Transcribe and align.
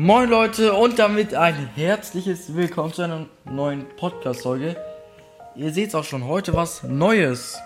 Moin 0.00 0.30
Leute 0.30 0.74
und 0.74 1.00
damit 1.00 1.34
ein 1.34 1.70
herzliches 1.74 2.54
Willkommen 2.54 2.92
zu 2.92 3.02
einer 3.02 3.26
neuen 3.44 3.84
Podcast-Folge. 3.96 4.76
Ihr 5.56 5.72
seht 5.72 5.92
auch 5.96 6.04
schon 6.04 6.24
heute 6.24 6.54
was 6.54 6.84
Neues. 6.84 7.58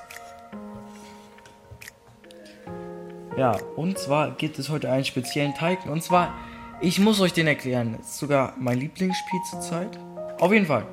Ja, 3.36 3.58
und 3.76 3.98
zwar 3.98 4.30
gibt 4.30 4.58
es 4.58 4.70
heute 4.70 4.90
einen 4.90 5.04
speziellen 5.04 5.52
Teig. 5.54 5.84
Und 5.84 6.02
zwar, 6.02 6.32
ich 6.80 6.98
muss 6.98 7.20
euch 7.20 7.34
den 7.34 7.48
erklären. 7.48 7.98
Ist 8.00 8.16
sogar 8.16 8.54
mein 8.58 8.80
Lieblingsspiel 8.80 9.40
zurzeit. 9.50 9.98
Auf 10.40 10.54
jeden 10.54 10.64
Fall. 10.64 10.86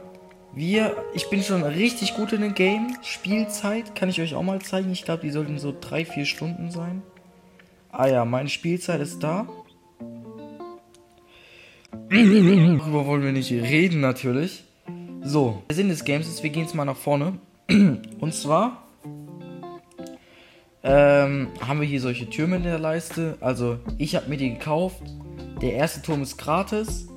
Wir, 0.52 0.98
ich 1.14 1.30
bin 1.30 1.42
schon 1.42 1.64
richtig 1.64 2.16
gut 2.16 2.34
in 2.34 2.42
dem 2.42 2.54
Game. 2.54 2.98
Spielzeit 3.02 3.96
kann 3.96 4.10
ich 4.10 4.20
euch 4.20 4.36
auch 4.36 4.44
mal 4.44 4.60
zeigen. 4.60 4.92
Ich 4.92 5.06
glaube, 5.06 5.22
die 5.22 5.32
sollten 5.32 5.58
so 5.58 5.70
3-4 5.70 6.26
Stunden 6.26 6.70
sein. 6.70 7.02
Ah 7.94 8.08
ja, 8.08 8.26
meine 8.26 8.50
Spielzeit 8.50 9.00
ist 9.00 9.24
da. 9.24 9.48
Darüber 11.92 13.06
wollen 13.06 13.24
wir 13.24 13.32
nicht 13.32 13.52
reden, 13.52 14.02
natürlich. 14.02 14.64
So, 15.22 15.64
der 15.70 15.76
Sinn 15.76 15.90
des 15.90 16.06
Games 16.06 16.28
ist, 16.28 16.44
wir 16.44 16.50
gehen 16.50 16.64
jetzt 16.64 16.76
mal 16.76 16.86
nach 16.86 16.98
vorne. 16.98 17.34
Und 17.68 18.34
zwar 18.34 18.88
ähm, 20.82 21.50
haben 21.60 21.82
wir 21.82 21.88
hier 21.88 22.02
solche 22.02 22.30
Türme 22.30 22.56
in 22.56 22.64
der 22.64 22.80
Leiste. 22.80 23.38
Also, 23.42 23.80
ich 23.98 24.16
habe 24.16 24.30
mir 24.30 24.38
die 24.38 24.54
gekauft. 24.54 25.02
Der 25.62 25.74
erste 25.74 26.02
Turm 26.02 26.22
ist 26.22 26.38
gratis. 26.38 27.08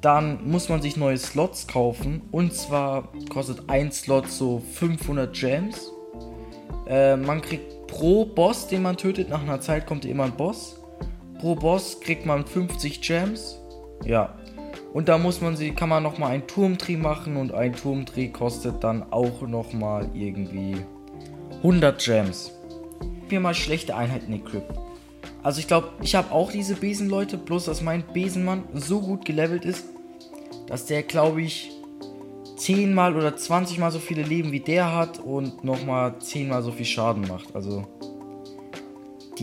Dann 0.00 0.48
muss 0.48 0.68
man 0.68 0.82
sich 0.82 0.96
neue 0.96 1.16
Slots 1.16 1.66
kaufen. 1.66 2.22
Und 2.30 2.52
zwar 2.54 3.12
kostet 3.28 3.70
ein 3.70 3.92
Slot 3.92 4.28
so 4.28 4.62
500 4.74 5.34
Gems. 5.34 5.90
Äh, 6.86 7.16
man 7.16 7.40
kriegt 7.40 7.86
pro 7.86 8.24
Boss, 8.24 8.66
den 8.68 8.82
man 8.82 8.96
tötet, 8.96 9.28
nach 9.28 9.42
einer 9.42 9.60
Zeit 9.60 9.86
kommt 9.86 10.04
immer 10.04 10.24
ein 10.24 10.36
Boss. 10.36 10.80
Pro 11.38 11.54
Boss 11.54 12.00
kriegt 12.00 12.26
man 12.26 12.46
50 12.46 13.00
Gems. 13.00 13.61
Ja. 14.04 14.34
Und 14.92 15.08
da 15.08 15.16
muss 15.16 15.40
man 15.40 15.56
sie, 15.56 15.70
kann 15.70 15.88
man 15.88 16.02
nochmal 16.02 16.32
einen 16.32 16.46
Turmdreh 16.46 16.96
machen 16.96 17.36
und 17.36 17.52
ein 17.52 17.72
Turmdreh 17.72 18.28
kostet 18.28 18.84
dann 18.84 19.10
auch 19.10 19.40
nochmal 19.42 20.10
irgendwie 20.12 20.76
100 21.58 22.02
Gems. 22.02 22.52
Mir 23.30 23.40
mal 23.40 23.54
schlechte 23.54 23.96
Einheiten 23.96 24.32
equippen. 24.32 24.76
Also 25.42 25.60
ich 25.60 25.66
glaube, 25.66 25.88
ich 26.02 26.14
habe 26.14 26.30
auch 26.30 26.52
diese 26.52 26.74
Besenleute, 26.74 27.38
bloß 27.38 27.64
dass 27.64 27.82
mein 27.82 28.04
Besenmann 28.12 28.64
so 28.74 29.00
gut 29.00 29.24
gelevelt 29.24 29.64
ist, 29.64 29.86
dass 30.66 30.86
der, 30.86 31.02
glaube 31.02 31.42
ich, 31.42 31.70
10 32.56 32.94
mal 32.94 33.16
oder 33.16 33.36
20 33.36 33.78
mal 33.78 33.90
so 33.90 33.98
viele 33.98 34.22
Leben 34.22 34.52
wie 34.52 34.60
der 34.60 34.94
hat 34.94 35.18
und 35.18 35.64
nochmal 35.64 36.18
10 36.18 36.48
mal 36.48 36.62
so 36.62 36.70
viel 36.70 36.86
Schaden 36.86 37.26
macht. 37.26 37.56
Also 37.56 37.86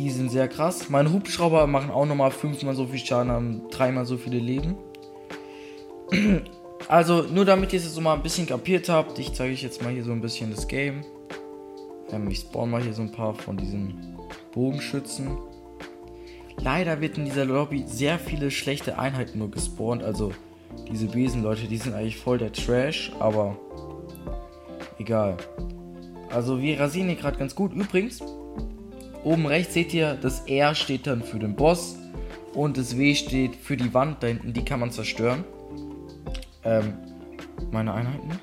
die 0.03 0.11
sind 0.11 0.29
sehr 0.29 0.47
krass. 0.47 0.89
Meine 0.89 1.11
Hubschrauber 1.11 1.67
machen 1.67 1.91
auch 1.91 2.05
nochmal 2.05 2.31
5 2.31 2.63
mal 2.63 2.75
so 2.75 2.85
viel 2.85 2.99
Schaden, 2.99 3.31
haben 3.31 3.69
3 3.69 3.91
mal 3.91 4.05
so 4.05 4.17
viele 4.17 4.39
Leben. 4.39 4.75
Also 6.87 7.23
nur 7.23 7.45
damit 7.45 7.71
ihr 7.73 7.77
es 7.77 7.93
so 7.93 8.01
mal 8.01 8.15
ein 8.15 8.23
bisschen 8.23 8.47
kapiert 8.47 8.89
habt, 8.89 9.19
ich 9.19 9.33
zeige 9.33 9.53
euch 9.53 9.61
jetzt 9.61 9.83
mal 9.83 9.91
hier 9.91 10.03
so 10.03 10.11
ein 10.11 10.21
bisschen 10.21 10.49
das 10.49 10.67
Game. 10.67 11.03
Ähm, 12.11 12.31
ich 12.31 12.39
spawn 12.39 12.71
mal 12.71 12.81
hier 12.81 12.93
so 12.93 13.03
ein 13.03 13.11
paar 13.11 13.35
von 13.35 13.57
diesen 13.57 14.17
Bogenschützen. 14.53 15.37
Leider 16.57 16.99
wird 16.99 17.17
in 17.17 17.25
dieser 17.25 17.45
Lobby 17.45 17.83
sehr 17.85 18.17
viele 18.17 18.49
schlechte 18.49 18.97
Einheiten 18.97 19.37
nur 19.37 19.51
gespawnt. 19.51 20.01
Also 20.01 20.31
diese 20.89 21.07
Besenleute, 21.07 21.67
die 21.67 21.77
sind 21.77 21.93
eigentlich 21.93 22.17
voll 22.17 22.39
der 22.39 22.53
Trash, 22.53 23.11
aber 23.19 23.55
egal. 24.97 25.37
Also 26.31 26.59
wir 26.59 26.79
rasieren 26.79 27.09
hier 27.09 27.17
gerade 27.17 27.37
ganz 27.37 27.53
gut. 27.53 27.73
Übrigens, 27.73 28.23
oben 29.23 29.45
rechts 29.45 29.73
seht 29.73 29.93
ihr, 29.93 30.15
das 30.15 30.41
R 30.41 30.75
steht 30.75 31.07
dann 31.07 31.23
für 31.23 31.39
den 31.39 31.55
Boss 31.55 31.97
und 32.53 32.77
das 32.77 32.97
W 32.97 33.15
steht 33.15 33.55
für 33.55 33.77
die 33.77 33.93
Wand 33.93 34.23
da 34.23 34.27
hinten, 34.27 34.53
die 34.53 34.63
kann 34.63 34.79
man 34.79 34.91
zerstören. 34.91 35.43
Ähm, 36.63 36.93
meine 37.71 37.93
Einheiten? 37.93 38.39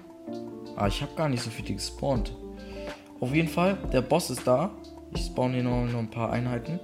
Ah, 0.77 0.89
ich 0.89 1.03
habe 1.03 1.15
gar 1.17 1.29
nicht 1.29 1.43
so 1.43 1.51
viele 1.51 1.75
gespawnt. 1.75 2.33
Auf 3.21 3.35
jeden 3.35 3.49
Fall, 3.49 3.79
der 3.93 4.03
Boss 4.03 4.31
ist 4.31 4.47
da. 4.47 4.71
Ich 5.15 5.27
spawn 5.27 5.53
hier 5.53 5.63
noch, 5.63 5.87
noch 5.87 5.99
ein 5.99 6.11
paar 6.11 6.31
Einheiten. 6.31 6.79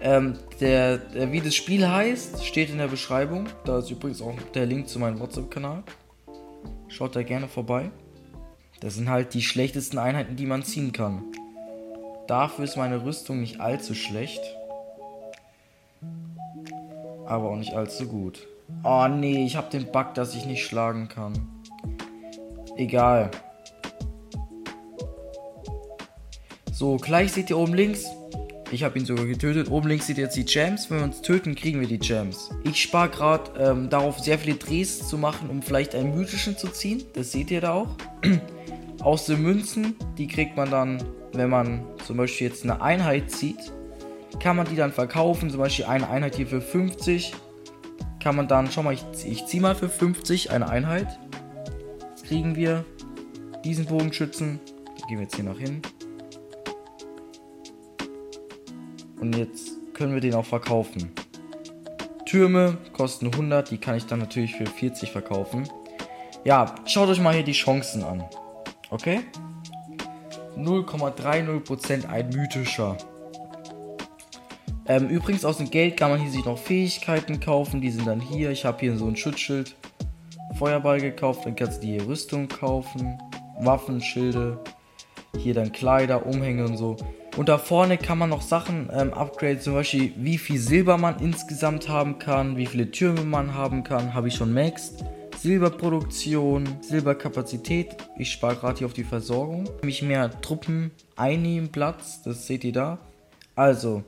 Ähm, 0.00 0.38
der, 0.60 0.98
der, 0.98 1.32
wie 1.32 1.40
das 1.40 1.54
Spiel 1.54 1.88
heißt, 1.88 2.44
steht 2.44 2.70
in 2.70 2.78
der 2.78 2.88
Beschreibung. 2.88 3.46
Da 3.64 3.78
ist 3.78 3.90
übrigens 3.90 4.22
auch 4.22 4.34
der 4.54 4.66
Link 4.66 4.88
zu 4.88 4.98
meinem 4.98 5.18
WhatsApp-Kanal. 5.18 5.82
Schaut 6.88 7.16
da 7.16 7.22
gerne 7.22 7.48
vorbei. 7.48 7.90
Das 8.80 8.94
sind 8.94 9.08
halt 9.08 9.34
die 9.34 9.42
schlechtesten 9.42 9.98
Einheiten, 9.98 10.36
die 10.36 10.46
man 10.46 10.62
ziehen 10.62 10.92
kann. 10.92 11.24
Dafür 12.26 12.64
ist 12.64 12.76
meine 12.76 13.04
Rüstung 13.04 13.40
nicht 13.40 13.60
allzu 13.60 13.94
schlecht. 13.94 14.40
Aber 17.26 17.50
auch 17.50 17.56
nicht 17.56 17.74
allzu 17.74 18.06
gut. 18.06 18.46
Oh 18.82 19.06
nee, 19.08 19.44
ich 19.44 19.56
habe 19.56 19.70
den 19.70 19.90
Bug, 19.92 20.14
dass 20.14 20.34
ich 20.34 20.46
nicht 20.46 20.64
schlagen 20.64 21.08
kann. 21.08 21.34
Egal. 22.76 23.30
So, 26.72 26.96
gleich 26.96 27.32
seht 27.32 27.48
ihr 27.50 27.58
oben 27.58 27.74
links. 27.74 28.06
Ich 28.72 28.82
habe 28.82 28.98
ihn 28.98 29.06
sogar 29.06 29.26
getötet. 29.26 29.70
Oben 29.70 29.88
links 29.88 30.08
seht 30.08 30.18
ihr 30.18 30.24
jetzt 30.24 30.36
die 30.36 30.44
Gems. 30.44 30.90
Wenn 30.90 30.98
wir 30.98 31.04
uns 31.04 31.22
töten, 31.22 31.54
kriegen 31.54 31.80
wir 31.80 31.86
die 31.86 31.98
Gems. 31.98 32.50
Ich 32.64 32.82
spare 32.82 33.08
gerade 33.08 33.50
ähm, 33.58 33.88
darauf, 33.88 34.18
sehr 34.18 34.38
viele 34.38 34.56
Drehs 34.56 35.06
zu 35.06 35.16
machen, 35.16 35.48
um 35.48 35.62
vielleicht 35.62 35.94
einen 35.94 36.16
mythischen 36.16 36.58
zu 36.58 36.68
ziehen. 36.68 37.04
Das 37.14 37.30
seht 37.30 37.50
ihr 37.50 37.60
da 37.60 37.72
auch. 37.74 37.88
Aus 39.00 39.26
den 39.26 39.42
Münzen, 39.42 39.94
die 40.18 40.26
kriegt 40.26 40.56
man 40.56 40.70
dann, 40.70 41.02
wenn 41.36 41.50
man 41.50 41.84
zum 42.04 42.16
Beispiel 42.16 42.48
jetzt 42.48 42.64
eine 42.64 42.80
Einheit 42.80 43.30
zieht, 43.30 43.72
kann 44.40 44.56
man 44.56 44.66
die 44.66 44.76
dann 44.76 44.92
verkaufen. 44.92 45.50
Zum 45.50 45.60
Beispiel 45.60 45.86
eine 45.86 46.08
Einheit 46.08 46.34
hier 46.36 46.46
für 46.46 46.60
50. 46.60 47.34
Kann 48.22 48.36
man 48.36 48.48
dann, 48.48 48.70
schau 48.70 48.82
mal, 48.82 48.94
ich, 48.94 49.04
ich 49.24 49.46
ziehe 49.46 49.62
mal 49.62 49.74
für 49.74 49.88
50 49.88 50.50
eine 50.50 50.68
Einheit. 50.68 51.18
Jetzt 52.10 52.24
kriegen 52.24 52.56
wir 52.56 52.84
diesen 53.64 53.86
Bogenschützen. 53.86 54.60
Da 54.98 55.06
gehen 55.06 55.18
wir 55.18 55.24
jetzt 55.24 55.36
hier 55.36 55.44
noch 55.44 55.58
hin. 55.58 55.82
Und 59.20 59.36
jetzt 59.36 59.72
können 59.94 60.14
wir 60.14 60.20
den 60.20 60.34
auch 60.34 60.44
verkaufen. 60.44 61.10
Türme 62.26 62.76
kosten 62.92 63.26
100, 63.26 63.70
die 63.70 63.78
kann 63.78 63.96
ich 63.96 64.06
dann 64.06 64.18
natürlich 64.18 64.56
für 64.56 64.66
40 64.66 65.10
verkaufen. 65.10 65.68
Ja, 66.44 66.74
schaut 66.84 67.08
euch 67.08 67.20
mal 67.20 67.34
hier 67.34 67.44
die 67.44 67.52
Chancen 67.52 68.02
an. 68.02 68.24
Okay? 68.90 69.20
0,30% 70.56 72.06
ein 72.06 72.28
mythischer. 72.30 72.96
Ähm, 74.88 75.08
übrigens 75.08 75.44
aus 75.44 75.58
dem 75.58 75.70
Geld 75.70 75.96
kann 75.96 76.10
man 76.10 76.20
hier 76.20 76.30
sich 76.30 76.44
noch 76.44 76.58
Fähigkeiten 76.58 77.40
kaufen. 77.40 77.80
Die 77.80 77.90
sind 77.90 78.06
dann 78.06 78.20
hier. 78.20 78.50
Ich 78.50 78.64
habe 78.64 78.78
hier 78.80 78.96
so 78.96 79.06
ein 79.06 79.16
Schutzschild. 79.16 79.74
Feuerball 80.58 81.00
gekauft. 81.00 81.44
Dann 81.44 81.56
kannst 81.56 81.82
du 81.82 81.86
dir 81.86 82.06
Rüstung 82.06 82.48
kaufen. 82.48 83.18
Waffen, 83.60 84.00
Schilde. 84.00 84.58
Hier 85.36 85.54
dann 85.54 85.72
Kleider, 85.72 86.24
Umhänge 86.24 86.64
und 86.64 86.76
so. 86.76 86.96
Und 87.36 87.50
da 87.50 87.58
vorne 87.58 87.98
kann 87.98 88.16
man 88.16 88.30
noch 88.30 88.40
Sachen 88.40 88.88
ähm, 88.92 89.12
upgraden, 89.12 89.60
zum 89.60 89.74
Beispiel 89.74 90.12
wie 90.16 90.38
viel 90.38 90.58
Silber 90.58 90.96
man 90.96 91.18
insgesamt 91.18 91.86
haben 91.86 92.18
kann, 92.18 92.56
wie 92.56 92.64
viele 92.64 92.90
Türme 92.90 93.24
man 93.24 93.52
haben 93.52 93.84
kann, 93.84 94.14
habe 94.14 94.28
ich 94.28 94.34
schon 94.34 94.54
maxed. 94.54 95.04
Silberproduktion, 95.46 96.64
Silberkapazität. 96.80 97.96
Ich 98.18 98.32
spare 98.32 98.56
gerade 98.56 98.78
hier 98.78 98.86
auf 98.88 98.94
die 98.94 99.04
Versorgung. 99.04 99.70
Mich 99.84 100.02
mehr 100.02 100.40
Truppen 100.40 100.90
einnehmen 101.14 101.68
Platz, 101.68 102.20
das 102.24 102.48
seht 102.48 102.64
ihr 102.64 102.72
da. 102.72 102.98
Also, 103.54 104.02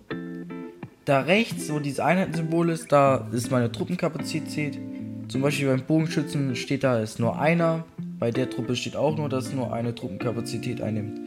da 1.04 1.20
rechts, 1.20 1.72
wo 1.72 1.78
dieses 1.78 2.00
Einheitensymbol 2.00 2.70
ist, 2.70 2.90
da 2.90 3.28
ist 3.30 3.52
meine 3.52 3.70
Truppenkapazität. 3.70 4.80
Zum 5.28 5.40
Beispiel 5.40 5.68
beim 5.68 5.84
Bogenschützen 5.84 6.56
steht 6.56 6.82
da, 6.82 6.98
ist 6.98 7.20
nur 7.20 7.38
einer. 7.38 7.84
Bei 8.18 8.32
der 8.32 8.50
Truppe 8.50 8.74
steht 8.74 8.96
auch 8.96 9.16
nur, 9.16 9.28
dass 9.28 9.52
nur 9.52 9.72
eine 9.72 9.94
Truppenkapazität 9.94 10.80
einnimmt. 10.80 11.20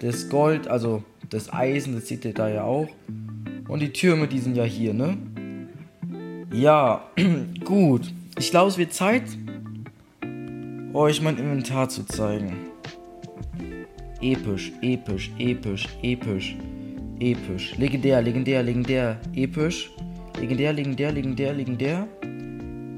Das 0.00 0.28
Gold, 0.28 0.68
also 0.68 1.02
das 1.30 1.50
Eisen, 1.50 1.94
das 1.94 2.08
seht 2.08 2.26
ihr 2.26 2.34
da 2.34 2.50
ja 2.50 2.64
auch. 2.64 2.88
Und 3.68 3.80
die 3.80 3.94
Türme, 3.94 4.28
die 4.28 4.38
sind 4.38 4.54
ja 4.54 4.64
hier, 4.64 4.92
ne? 4.92 5.16
Ja, 6.52 7.08
gut. 7.64 8.12
Ich 8.40 8.50
glaube, 8.50 8.70
es 8.70 8.78
wird 8.78 8.94
Zeit, 8.94 9.24
euch 10.94 11.20
mein 11.20 11.36
Inventar 11.36 11.90
zu 11.90 12.04
zeigen. 12.04 12.56
Episch, 14.22 14.72
episch, 14.80 15.30
episch, 15.38 15.86
episch, 16.02 16.56
episch. 17.20 17.76
Legendär, 17.76 18.22
legendär, 18.22 18.62
legendär, 18.62 19.20
episch. 19.34 19.90
Legendär, 20.40 20.72
legendär, 20.72 21.12
legendär, 21.12 21.52
legendär. 21.52 22.08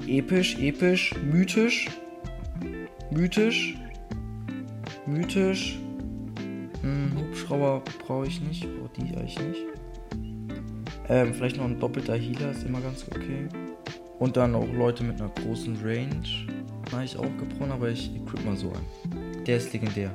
Episch, 0.06 0.58
episch, 0.60 1.12
mythisch. 1.24 1.88
Mythisch. 3.10 3.74
Mythisch. 5.06 5.76
Hm, 6.82 7.10
Hubschrauber 7.18 7.82
brauche 8.06 8.28
ich 8.28 8.40
nicht. 8.42 8.64
Oh, 8.64 8.88
die 8.96 9.16
eigentlich 9.16 9.40
nicht. 9.40 9.62
Ähm, 11.08 11.34
vielleicht 11.34 11.56
noch 11.56 11.64
ein 11.64 11.80
doppelter 11.80 12.14
Healer 12.14 12.52
ist 12.52 12.62
immer 12.62 12.80
ganz 12.80 13.04
okay. 13.10 13.48
Und 14.22 14.36
dann 14.36 14.54
auch 14.54 14.72
Leute 14.72 15.02
mit 15.02 15.20
einer 15.20 15.30
großen 15.30 15.78
Range. 15.82 16.22
Habe 16.92 17.04
ich 17.04 17.16
auch 17.16 17.36
gebrochen, 17.38 17.72
aber 17.72 17.88
ich 17.88 18.14
equip 18.14 18.44
mal 18.44 18.56
so 18.56 18.68
ein. 18.68 19.44
Der 19.44 19.56
ist 19.56 19.72
legendär. 19.72 20.12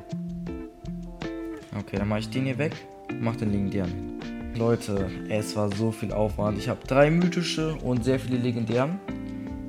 Okay, 1.78 1.98
dann 1.98 2.08
mache 2.08 2.22
ich 2.22 2.30
den 2.30 2.46
hier 2.46 2.58
weg 2.58 2.72
und 3.10 3.22
mache 3.22 3.40
den 3.40 3.52
legendären 3.52 3.90
hin. 3.92 4.20
Leute, 4.56 5.12
es 5.28 5.58
war 5.58 5.70
so 5.76 5.92
viel 5.92 6.14
Aufwand. 6.14 6.58
Ich 6.58 6.70
habe 6.70 6.80
drei 6.88 7.12
mythische 7.12 7.76
und 7.84 8.06
sehr 8.06 8.18
viele 8.18 8.38
legendären. 8.38 8.98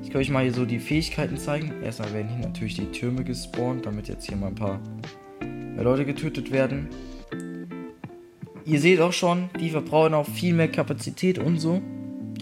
Ich 0.03 0.09
kann 0.09 0.21
euch 0.21 0.29
mal 0.29 0.43
hier 0.43 0.53
so 0.53 0.63
die 0.63 0.79
Fähigkeiten 0.79 1.35
zeigen. 1.35 1.73
Erstmal 1.83 2.13
werden 2.13 2.29
hier 2.29 2.47
natürlich 2.47 2.75
die 2.75 2.91
Türme 2.93 3.25
gespawnt, 3.25 3.85
damit 3.87 4.07
jetzt 4.07 4.25
hier 4.25 4.37
mal 4.37 4.47
ein 4.47 4.55
paar 4.55 4.79
Leute 5.75 6.05
getötet 6.05 6.49
werden. 6.49 6.87
Ihr 8.63 8.79
seht 8.79 9.01
auch 9.01 9.11
schon, 9.11 9.49
die 9.59 9.69
verbrauchen 9.69 10.13
auch 10.13 10.25
viel 10.25 10.53
mehr 10.53 10.69
Kapazität 10.69 11.39
und 11.39 11.59
so. 11.59 11.81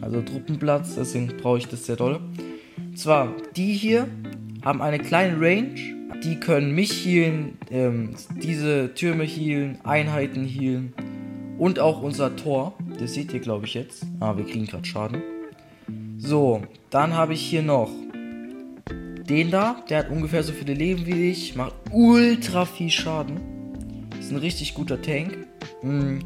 Also 0.02 0.22
Truppenplatz, 0.22 0.96
deswegen 0.96 1.28
brauche 1.28 1.58
ich 1.60 1.68
das 1.68 1.86
sehr 1.86 1.96
doll. 1.96 2.20
Und 2.78 2.98
zwar, 2.98 3.34
die 3.56 3.74
hier 3.74 4.08
haben 4.64 4.82
eine 4.82 5.00
kleine 5.00 5.40
Range. 5.40 5.76
Die 6.24 6.40
können 6.40 6.74
mich 6.74 7.06
healen, 7.06 7.58
ähm, 7.70 8.16
diese 8.42 8.94
Türme 8.96 9.24
healen, 9.24 9.78
Einheiten 9.84 10.46
healen 10.46 10.94
und 11.60 11.80
auch 11.80 12.02
unser 12.02 12.36
Tor. 12.36 12.74
Das 13.00 13.14
seht 13.14 13.34
ihr, 13.34 13.40
glaube 13.40 13.66
ich, 13.66 13.76
jetzt. 13.76 14.06
Ah, 14.20 14.36
wir 14.36 14.46
kriegen 14.46 14.66
gerade 14.66 14.86
Schaden. 14.86 15.22
So, 16.18 16.64
dann 16.90 17.14
habe 17.14 17.34
ich 17.34 17.42
hier 17.42 17.62
noch 17.62 17.92
den 19.30 19.52
da. 19.52 19.84
Der 19.90 20.00
hat 20.00 20.10
ungefähr 20.10 20.42
so 20.42 20.54
viele 20.54 20.74
Leben 20.74 21.06
wie 21.06 21.30
ich. 21.30 21.56
Macht 21.56 21.74
ultra 21.92 22.66
viel 22.66 22.90
Schaden. 22.90 23.40
Ist 24.20 24.32
ein 24.32 24.38
richtig 24.38 24.74
guter 24.74 25.02
Tank. 25.02 25.38
Hm. 25.82 26.20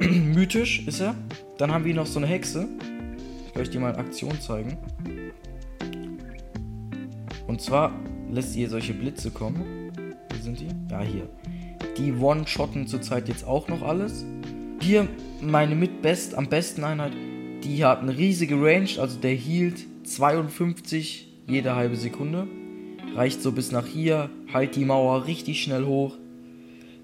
Mythisch 0.00 0.86
ist 0.86 1.00
er. 1.00 1.14
Dann 1.58 1.72
haben 1.72 1.84
wir 1.84 1.94
noch 1.94 2.06
so 2.06 2.18
eine 2.18 2.26
Hexe. 2.26 2.68
Ich 3.46 3.52
kann 3.52 3.62
euch 3.62 3.70
die 3.70 3.78
mal 3.78 3.94
in 3.94 3.96
Aktion 3.96 4.38
zeigen. 4.40 4.76
Und 7.46 7.62
zwar 7.62 7.92
lässt 8.30 8.54
hier 8.54 8.68
solche 8.68 8.92
Blitze 8.92 9.30
kommen. 9.30 9.90
Wo 10.30 10.42
sind 10.42 10.60
die? 10.60 10.68
Ja, 10.90 11.00
hier. 11.00 11.28
Die 11.96 12.12
One-Shotten 12.12 12.86
zurzeit 12.86 13.28
jetzt 13.28 13.46
auch 13.46 13.68
noch 13.68 13.82
alles. 13.82 14.26
Hier 14.82 15.08
meine 15.40 15.74
mit 15.74 16.02
best, 16.02 16.34
am 16.34 16.48
besten 16.48 16.84
Einheit. 16.84 17.12
Die 17.64 17.82
hat 17.82 18.00
eine 18.00 18.16
riesige 18.16 18.56
Range, 18.56 18.90
also 18.98 19.18
der 19.18 19.32
hielt 19.32 19.86
52 20.04 21.32
jede 21.46 21.74
halbe 21.74 21.96
Sekunde. 21.96 22.46
Reicht 23.14 23.40
so 23.40 23.50
bis 23.50 23.72
nach 23.72 23.86
hier, 23.86 24.28
halt 24.52 24.76
die 24.76 24.84
Mauer 24.84 25.26
richtig 25.26 25.62
schnell 25.62 25.86
hoch. 25.86 26.18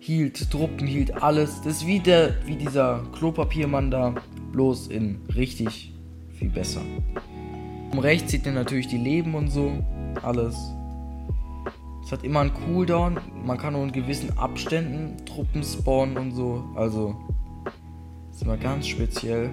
Hielt 0.05 0.51
Truppen, 0.51 0.89
hielt 0.89 1.23
alles. 1.23 1.61
Das 1.63 1.75
ist 1.75 1.87
wie, 1.87 2.01
der, 2.01 2.35
wie 2.45 2.57
dieser 2.57 3.05
Klopapiermann 3.17 3.89
da, 3.89 4.17
bloß 4.51 4.89
in 4.89 5.21
richtig 5.37 5.95
viel 6.29 6.51
besser. 6.51 6.81
Um 7.93 8.01
rechts 8.01 8.33
sieht 8.33 8.45
ihr 8.45 8.51
natürlich 8.51 8.89
die 8.89 8.99
Leben 8.99 9.37
und 9.37 9.49
so, 9.49 9.71
alles. 10.25 10.57
Es 12.05 12.11
hat 12.11 12.25
immer 12.25 12.41
einen 12.41 12.53
Cooldown, 12.53 13.21
man 13.47 13.57
kann 13.59 13.75
nur 13.75 13.85
in 13.85 13.93
gewissen 13.93 14.37
Abständen 14.37 15.25
Truppen 15.25 15.63
spawnen 15.63 16.17
und 16.17 16.33
so, 16.33 16.65
also 16.75 17.15
ist 18.33 18.43
immer 18.43 18.57
ganz 18.57 18.89
speziell. 18.89 19.51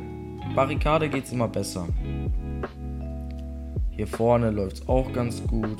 Barrikade 0.56 1.10
geht 1.10 1.26
es 1.26 1.32
immer 1.32 1.48
besser. 1.48 1.88
Hier 3.92 4.08
vorne 4.08 4.50
läuft 4.50 4.78
es 4.78 4.88
auch 4.88 5.14
ganz 5.14 5.46
gut. 5.46 5.78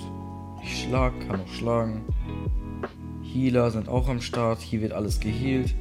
Ich 0.62 0.84
schlag, 0.84 1.12
kann 1.28 1.42
auch 1.42 1.48
schlagen. 1.48 2.04
Healer 3.34 3.72
sind 3.72 3.88
auch 3.88 4.08
am 4.10 4.22
Start. 4.22 4.60
Hier 4.60 4.82
wird 4.82 4.94
alles 4.94 5.20
geheilt. 5.20 5.76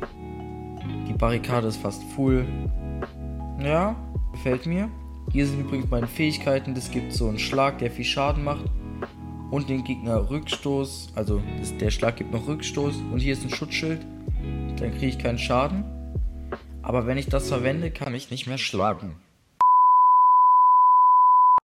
Die 1.09 1.12
Barrikade 1.12 1.69
ist 1.69 1.79
fast 1.79 2.03
full. 2.15 2.47
Ja, 3.61 3.97
gefällt 4.33 4.67
mir. 4.67 4.89
Hier 5.33 5.47
sind 5.47 5.61
übrigens 5.61 5.91
meine 5.91 6.06
Fähigkeiten. 6.06 6.75
Das 6.75 6.91
gibt 6.91 7.12
so 7.12 7.29
einen 7.29 7.39
Schlag, 7.39 7.79
der 7.79 7.91
viel 7.91 8.05
Schaden 8.05 8.45
macht. 8.45 8.65
Und 9.50 9.69
den 9.69 9.85
Gegner 9.85 10.29
Rückstoß. 10.31 11.12
Also 11.15 11.43
das, 11.59 11.77
der 11.79 11.91
Schlag 11.91 12.17
gibt 12.17 12.33
noch 12.33 12.47
Rückstoß. 12.47 12.97
Und 13.12 13.19
hier 13.19 13.33
ist 13.33 13.45
ein 13.45 13.50
Schutzschild. 13.50 14.00
Dann 14.79 14.93
kriege 14.93 15.06
ich 15.06 15.19
keinen 15.19 15.39
Schaden. 15.39 15.85
Aber 16.83 17.06
wenn 17.06 17.19
ich 17.19 17.27
das 17.27 17.49
verwende, 17.49 17.91
kann 17.91 18.15
ich 18.15 18.31
nicht 18.31 18.47
mehr 18.47 18.59
schlagen. 18.59 19.17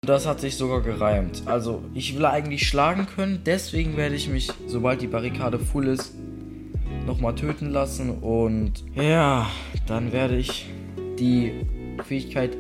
Das 0.06 0.26
hat 0.26 0.40
sich 0.40 0.56
sogar 0.56 0.80
gereimt. 0.82 1.42
Also, 1.46 1.82
ich 1.94 2.16
will 2.16 2.26
eigentlich 2.26 2.66
schlagen 2.66 3.06
können, 3.06 3.40
deswegen 3.44 3.96
werde 3.96 4.14
ich 4.14 4.28
mich, 4.28 4.50
sobald 4.66 5.00
die 5.00 5.06
Barrikade 5.06 5.58
full 5.58 5.88
ist, 5.88 6.14
nochmal 7.06 7.34
töten 7.34 7.70
lassen. 7.70 8.10
Und 8.10 8.84
ja, 8.94 9.48
dann 9.86 10.12
werde 10.12 10.36
ich 10.36 10.66
die 11.18 11.52
Fähigkeit 12.06 12.56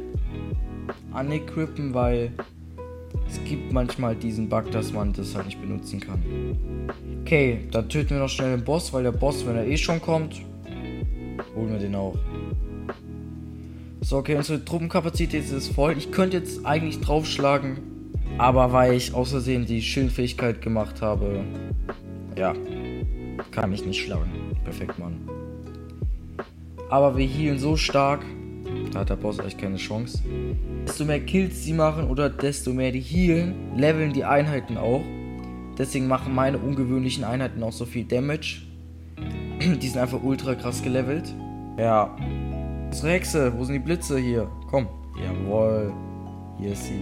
unequippen, 1.12 1.94
weil 1.94 2.32
es 3.28 3.42
gibt 3.44 3.72
manchmal 3.72 4.16
diesen 4.16 4.48
Bug, 4.48 4.70
dass 4.70 4.92
man 4.92 5.12
das 5.12 5.34
halt 5.34 5.46
nicht 5.46 5.60
benutzen 5.60 6.00
kann. 6.00 6.22
Okay, 7.22 7.60
dann 7.70 7.88
töten 7.88 8.10
wir 8.10 8.18
noch 8.18 8.28
schnell 8.28 8.56
den 8.56 8.64
Boss, 8.64 8.92
weil 8.92 9.02
der 9.02 9.12
Boss, 9.12 9.46
wenn 9.46 9.56
er 9.56 9.66
eh 9.66 9.76
schon 9.76 10.00
kommt, 10.00 10.40
holen 11.54 11.72
wir 11.72 11.78
den 11.78 11.94
auch. 11.94 12.16
So, 14.04 14.18
okay, 14.18 14.36
unsere 14.36 14.62
Truppenkapazität 14.62 15.50
ist 15.50 15.68
voll. 15.74 15.96
Ich 15.96 16.12
könnte 16.12 16.36
jetzt 16.36 16.66
eigentlich 16.66 17.00
draufschlagen, 17.00 17.78
aber 18.36 18.70
weil 18.70 18.92
ich 18.92 19.14
außersehen 19.14 19.64
die 19.64 19.80
Schildfähigkeit 19.80 20.60
gemacht 20.60 21.00
habe, 21.00 21.42
ja, 22.36 22.52
kann 23.50 23.70
mich 23.70 23.86
nicht 23.86 24.04
schlagen. 24.04 24.30
Perfekt, 24.62 24.98
Mann. 24.98 25.16
Aber 26.90 27.16
wir 27.16 27.26
healen 27.26 27.58
so 27.58 27.78
stark, 27.78 28.20
da 28.92 29.00
hat 29.00 29.08
der 29.08 29.16
Boss 29.16 29.38
echt 29.38 29.56
keine 29.56 29.76
Chance. 29.76 30.22
Desto 30.86 31.06
mehr 31.06 31.20
Kills 31.20 31.64
sie 31.64 31.72
machen 31.72 32.06
oder 32.08 32.28
desto 32.28 32.74
mehr 32.74 32.92
die 32.92 33.00
healen, 33.00 33.54
leveln 33.74 34.12
die 34.12 34.24
Einheiten 34.24 34.76
auch. 34.76 35.02
Deswegen 35.78 36.08
machen 36.08 36.34
meine 36.34 36.58
ungewöhnlichen 36.58 37.24
Einheiten 37.24 37.62
auch 37.62 37.72
so 37.72 37.86
viel 37.86 38.04
Damage. 38.04 38.60
die 39.80 39.88
sind 39.88 39.98
einfach 39.98 40.22
ultra 40.22 40.54
krass 40.54 40.82
gelevelt. 40.82 41.34
Ja, 41.78 42.14
Hexe, 43.02 43.52
wo 43.56 43.64
sind 43.64 43.74
die 43.74 43.80
Blitze 43.80 44.18
hier? 44.18 44.50
Komm. 44.70 44.88
Jawohl. 45.22 45.92
Hier 46.58 46.72
ist 46.72 46.84
sie. 46.84 47.00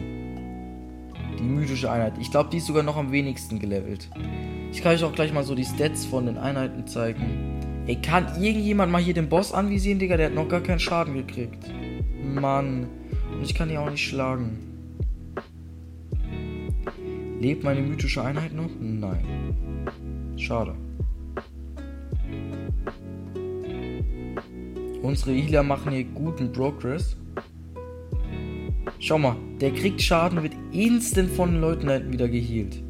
Die 1.39 1.43
mythische 1.43 1.91
Einheit. 1.91 2.15
Ich 2.21 2.31
glaube, 2.31 2.51
die 2.51 2.59
ist 2.59 2.67
sogar 2.67 2.83
noch 2.83 2.97
am 2.97 3.13
wenigsten 3.13 3.59
gelevelt. 3.59 4.09
Ich 4.73 4.83
kann 4.83 4.93
euch 4.93 5.05
auch 5.05 5.13
gleich 5.13 5.33
mal 5.33 5.45
so 5.45 5.55
die 5.55 5.65
Stats 5.65 6.05
von 6.05 6.27
den 6.27 6.39
Einheiten 6.39 6.87
zeigen. 6.87 7.85
Ey, 7.87 7.97
kann 7.97 8.43
irgendjemand 8.43 8.93
mal 8.93 9.03
hier 9.03 9.15
den 9.15 9.29
Boss 9.29 9.53
anvisieren, 9.53 9.99
Digga? 9.99 10.17
Der 10.17 10.27
hat 10.27 10.35
noch 10.35 10.49
gar 10.49 10.61
keinen 10.61 10.79
Schaden 10.79 11.15
gekriegt. 11.15 11.71
Mann. 12.23 12.87
Und 13.33 13.43
ich 13.43 13.55
kann 13.55 13.69
die 13.69 13.77
auch 13.77 13.91
nicht 13.91 14.07
schlagen. 14.07 14.59
Lebt 17.41 17.65
meine 17.65 17.81
mythische 17.81 18.23
Einheit 18.23 18.55
noch? 18.55 18.71
Nein. 18.81 19.25
Schade. 20.37 20.75
Unsere 25.03 25.33
Healer 25.33 25.65
machen 25.65 25.93
hier 25.93 26.05
guten 26.05 26.53
Progress. 26.53 27.17
Schau 29.01 29.19
mal, 29.19 29.37
der 29.61 29.73
kriegt 29.73 30.01
Schaden, 30.01 30.43
wird 30.43 30.55
instant 30.71 31.29
von 31.31 31.51
den 31.51 31.61
Leuten 31.61 31.89
da 31.89 31.95
hinten 31.95 32.13
wieder 32.13 32.29
geheilt. 32.29 32.81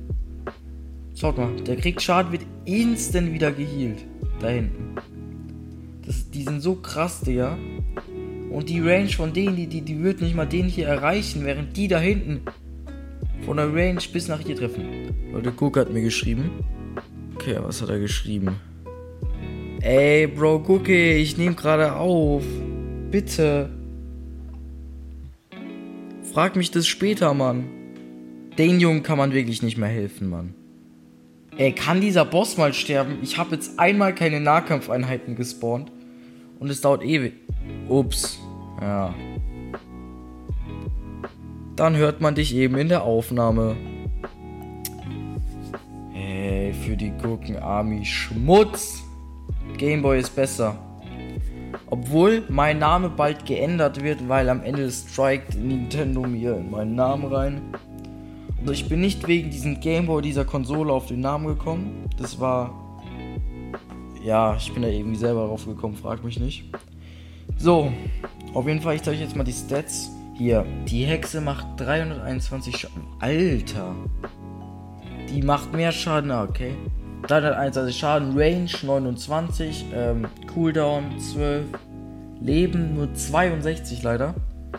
Schaut 1.14 1.38
mal, 1.38 1.56
der 1.62 1.76
kriegt 1.76 2.02
Schaden, 2.02 2.32
wird 2.32 2.44
instant 2.66 3.32
wieder 3.32 3.50
geheilt. 3.50 4.04
Da 4.40 4.48
hinten. 4.48 4.94
Das, 6.04 6.28
die 6.30 6.42
sind 6.42 6.60
so 6.60 6.74
krass, 6.74 7.22
Digga. 7.22 7.56
Und 8.50 8.68
die 8.68 8.80
Range 8.80 9.08
von 9.08 9.32
denen, 9.32 9.56
die, 9.56 9.66
die, 9.66 9.80
die 9.80 10.02
wird 10.02 10.20
nicht 10.20 10.36
mal 10.36 10.46
den 10.46 10.66
hier 10.66 10.88
erreichen, 10.88 11.46
während 11.46 11.74
die 11.78 11.88
da 11.88 11.98
hinten 11.98 12.42
von 13.46 13.56
der 13.56 13.72
Range 13.72 14.00
bis 14.12 14.28
nach 14.28 14.40
hier 14.40 14.56
treffen. 14.56 14.84
Leute, 15.32 15.50
Cook 15.58 15.78
hat 15.78 15.90
mir 15.90 16.02
geschrieben. 16.02 16.50
Okay, 17.34 17.56
was 17.58 17.80
hat 17.80 17.88
er 17.88 17.98
geschrieben? 17.98 18.56
Ey, 19.82 20.28
Bro, 20.28 20.60
gucke, 20.60 21.14
ich 21.14 21.36
nehme 21.36 21.56
gerade 21.56 21.96
auf. 21.96 22.44
Bitte. 23.10 23.68
Frag 26.32 26.54
mich 26.54 26.70
das 26.70 26.86
später, 26.86 27.34
Mann. 27.34 27.64
Den 28.56 28.78
Jungen 28.78 29.02
kann 29.02 29.18
man 29.18 29.32
wirklich 29.32 29.60
nicht 29.60 29.78
mehr 29.78 29.88
helfen, 29.88 30.30
Mann. 30.30 30.54
Ey, 31.56 31.72
kann 31.72 32.00
dieser 32.00 32.24
Boss 32.24 32.56
mal 32.56 32.72
sterben? 32.72 33.18
Ich 33.22 33.38
habe 33.38 33.56
jetzt 33.56 33.80
einmal 33.80 34.14
keine 34.14 34.40
Nahkampfeinheiten 34.40 35.34
gespawnt. 35.34 35.90
Und 36.60 36.70
es 36.70 36.80
dauert 36.80 37.02
ewig. 37.02 37.32
Ups. 37.88 38.38
Ja. 38.80 39.12
Dann 41.74 41.96
hört 41.96 42.20
man 42.20 42.36
dich 42.36 42.54
eben 42.54 42.76
in 42.76 42.88
der 42.88 43.02
Aufnahme. 43.02 43.76
Ey, 46.14 46.72
für 46.72 46.96
die 46.96 47.10
Gurken-Army 47.20 48.04
Schmutz. 48.04 49.02
Gameboy 49.82 50.20
ist 50.20 50.36
besser. 50.36 50.76
Obwohl 51.90 52.44
mein 52.48 52.78
Name 52.78 53.08
bald 53.08 53.44
geändert 53.46 54.00
wird, 54.00 54.28
weil 54.28 54.48
am 54.48 54.62
Ende 54.62 54.88
strikt 54.88 55.56
Nintendo 55.56 56.20
mir 56.20 56.56
in 56.56 56.70
meinen 56.70 56.94
Namen 56.94 57.24
rein. 57.24 57.62
Also 58.60 58.74
ich 58.74 58.88
bin 58.88 59.00
nicht 59.00 59.26
wegen 59.26 59.50
diesem 59.50 59.80
Gameboy 59.80 60.22
dieser 60.22 60.44
Konsole 60.44 60.92
auf 60.92 61.06
den 61.06 61.18
Namen 61.18 61.48
gekommen. 61.48 62.08
Das 62.16 62.38
war. 62.38 63.02
Ja, 64.24 64.54
ich 64.54 64.72
bin 64.72 64.82
da 64.84 64.88
irgendwie 64.88 65.16
selber 65.16 65.48
drauf 65.48 65.66
gekommen, 65.66 65.96
frag 65.96 66.22
mich 66.22 66.38
nicht. 66.38 66.72
So, 67.56 67.92
auf 68.54 68.68
jeden 68.68 68.82
Fall, 68.82 68.94
ich 68.94 69.02
zeige 69.02 69.16
euch 69.16 69.24
jetzt 69.24 69.34
mal 69.34 69.42
die 69.42 69.52
Stats. 69.52 70.12
Hier, 70.38 70.64
die 70.86 71.06
Hexe 71.06 71.40
macht 71.40 71.66
321 71.78 72.76
Schaden. 72.76 73.02
Alter. 73.18 73.96
Die 75.28 75.42
macht 75.42 75.72
mehr 75.72 75.90
Schaden, 75.90 76.30
ah, 76.30 76.44
okay. 76.44 76.70
321 77.26 77.96
Schaden, 77.96 78.36
Range 78.36 78.70
29, 78.82 79.86
ähm, 79.94 80.26
Cooldown 80.52 81.18
12, 81.18 81.66
Leben 82.40 82.94
nur 82.94 83.14
62 83.14 84.02
leider. 84.02 84.34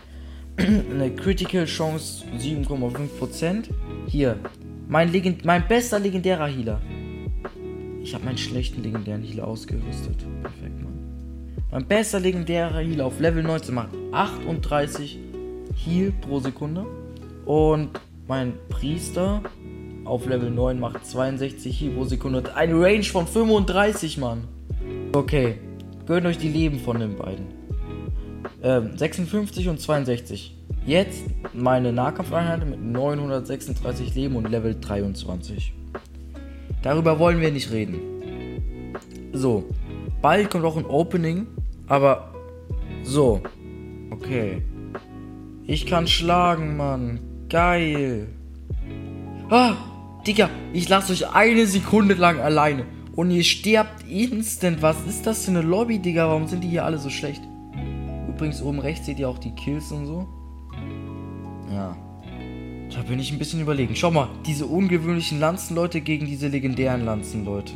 Eine 0.57 1.11
Critical 1.15 1.65
Chance 1.65 2.25
7,5%. 2.37 3.69
Hier, 4.07 4.37
mein, 4.87 5.11
Legend 5.11 5.45
mein 5.45 5.67
bester 5.67 5.99
legendärer 5.99 6.47
Healer. 6.47 6.81
Ich 8.03 8.13
habe 8.13 8.25
meinen 8.25 8.37
schlechten 8.37 8.83
legendären 8.83 9.23
Healer 9.23 9.47
ausgerüstet. 9.47 10.17
Perfekt, 10.41 10.81
Mann. 10.83 10.99
Mein 11.71 11.87
bester 11.87 12.19
legendärer 12.19 12.79
Healer 12.79 13.05
auf 13.05 13.19
Level 13.19 13.41
19 13.41 13.73
macht 13.73 13.89
38 14.11 15.17
Heal 15.75 16.11
pro 16.21 16.39
Sekunde. 16.39 16.85
Und 17.45 17.99
mein 18.27 18.53
Priester 18.69 19.41
auf 20.05 20.25
Level 20.25 20.51
9 20.51 20.79
macht 20.79 21.05
62 21.05 21.79
Heal 21.79 21.91
pro 21.91 22.03
Sekunde. 22.03 22.55
Eine 22.55 22.79
Range 22.79 23.03
von 23.03 23.27
35, 23.27 24.17
Mann. 24.17 24.47
Okay. 25.13 25.59
Gönnt 26.05 26.25
euch 26.25 26.37
die 26.37 26.49
Leben 26.49 26.79
von 26.79 26.99
den 26.99 27.15
beiden. 27.15 27.45
Ähm, 28.61 28.97
56 28.97 29.69
und 29.69 29.79
62. 29.79 30.55
Jetzt 30.85 31.23
meine 31.53 31.93
Nahkampfeinheit 31.93 32.67
mit 32.67 32.81
936 32.83 34.13
Leben 34.15 34.35
und 34.35 34.49
Level 34.49 34.75
23. 34.79 35.73
Darüber 36.81 37.19
wollen 37.19 37.39
wir 37.39 37.51
nicht 37.51 37.71
reden. 37.71 37.99
So. 39.31 39.63
Bald 40.21 40.49
kommt 40.49 40.65
auch 40.65 40.75
ein 40.75 40.85
Opening. 40.85 41.47
Aber. 41.87 42.33
So. 43.03 43.41
Okay. 44.11 44.61
Ich 45.65 45.85
kann 45.85 46.07
schlagen, 46.07 46.75
Mann. 46.75 47.19
Geil. 47.47 48.27
Ah, 49.49 49.75
Digga, 50.25 50.49
ich 50.71 50.87
lasse 50.87 51.11
euch 51.11 51.29
eine 51.29 51.67
Sekunde 51.67 52.13
lang 52.13 52.39
alleine. 52.39 52.85
Und 53.15 53.29
ihr 53.29 53.43
sterbt 53.43 54.07
instant. 54.09 54.81
Was 54.81 54.95
ist 55.05 55.27
das 55.27 55.43
für 55.45 55.51
eine 55.51 55.61
Lobby, 55.61 55.99
Digga? 55.99 56.29
Warum 56.29 56.47
sind 56.47 56.63
die 56.63 56.69
hier 56.69 56.85
alle 56.85 56.97
so 56.97 57.09
schlecht? 57.09 57.41
Übrigens, 58.29 58.61
oben 58.61 58.79
rechts 58.79 59.05
seht 59.05 59.19
ihr 59.19 59.27
auch 59.27 59.37
die 59.37 59.51
Kills 59.51 59.91
und 59.91 60.05
so. 60.05 60.27
Ja. 61.69 61.97
Da 62.93 63.01
bin 63.01 63.19
ich 63.19 63.31
ein 63.33 63.37
bisschen 63.37 63.59
überlegen. 63.59 63.95
Schau 63.95 64.11
mal, 64.11 64.29
diese 64.45 64.65
ungewöhnlichen 64.65 65.39
Lanzenleute 65.39 65.99
gegen 65.99 66.25
diese 66.25 66.47
legendären 66.47 67.03
Lanzenleute. 67.03 67.73